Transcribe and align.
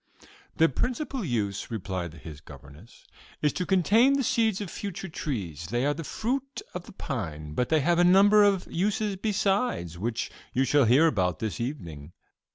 "Their 0.55 0.67
principal 0.69 1.23
use," 1.23 1.69
replied 1.69 2.15
his 2.15 2.41
governess, 2.41 3.05
"is 3.43 3.53
to 3.53 3.67
contain 3.67 4.13
the 4.13 4.23
seeds 4.23 4.59
of 4.59 4.71
future 4.71 5.07
trees: 5.07 5.67
they 5.67 5.85
are 5.85 5.93
the 5.93 6.03
fruit 6.03 6.63
of 6.73 6.85
the 6.87 6.91
pine; 6.93 7.53
but 7.53 7.69
they 7.69 7.81
have 7.81 7.99
a 7.99 8.03
number 8.03 8.43
of 8.43 8.65
uses 8.67 9.15
besides, 9.15 9.99
which 9.99 10.31
you 10.53 10.63
shall 10.63 10.85
hear 10.85 11.05
about 11.05 11.37
this 11.37 11.61
evening." 11.61 12.13